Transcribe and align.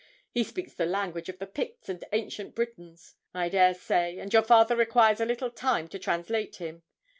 He 0.31 0.43
speaks 0.43 0.73
the 0.73 0.87
language 0.87 1.29
of 1.29 1.37
the 1.37 1.45
Picts 1.45 1.87
and 1.87 2.03
Ancient 2.11 2.55
Britons, 2.55 3.17
I 3.35 3.49
dare 3.49 3.75
say, 3.75 4.17
and 4.17 4.33
your 4.33 4.41
father 4.41 4.75
requires 4.75 5.19
a 5.21 5.25
little 5.25 5.51
time 5.51 5.87
to 5.89 5.99
translate 5.99 6.55
him. 6.55 6.81